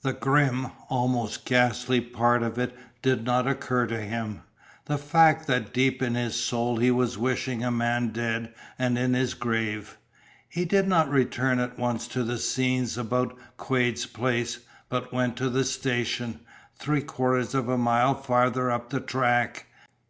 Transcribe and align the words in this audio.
The 0.00 0.14
grim, 0.14 0.68
almost 0.88 1.44
ghastly 1.44 2.00
part 2.00 2.42
of 2.42 2.56
it 2.58 2.72
did 3.02 3.24
not 3.26 3.46
occur 3.46 3.86
to 3.88 4.00
him 4.00 4.40
the 4.86 4.96
fact 4.96 5.46
that 5.46 5.74
deep 5.74 6.00
in 6.00 6.14
his 6.14 6.42
soul 6.42 6.78
he 6.78 6.90
was 6.90 7.18
wishing 7.18 7.62
a 7.62 7.70
man 7.70 8.08
dead 8.08 8.54
and 8.78 8.96
in 8.96 9.12
his 9.12 9.34
grave. 9.34 9.98
He 10.48 10.64
did 10.64 10.88
not 10.88 11.10
return 11.10 11.58
at 11.60 11.78
once 11.78 12.08
to 12.08 12.24
the 12.24 12.38
scenes 12.38 12.96
about 12.96 13.36
Quade's 13.58 14.06
place, 14.06 14.60
but 14.88 15.12
went 15.12 15.36
to 15.36 15.50
the 15.50 15.64
station, 15.64 16.40
three 16.78 17.02
quarters 17.02 17.54
of 17.54 17.68
a 17.68 17.76
mile 17.76 18.14
farther 18.14 18.70
up 18.70 18.88
the 18.88 19.00
track. 19.00 19.66